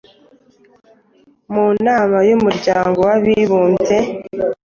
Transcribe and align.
Mu 1.53 1.65
nama 1.85 2.17
y’Umuryango 2.29 2.99
w’Abibumbye, 3.07 3.97